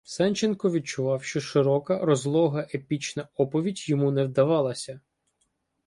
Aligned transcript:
Сенченко 0.03 0.69
відчував, 0.71 1.23
що 1.23 1.41
широка, 1.41 1.99
розлога 2.05 2.67
епічна 2.73 3.27
оповідь 3.35 3.89
йому 3.89 4.11
не 4.11 4.23
вдавалася. 4.25 4.99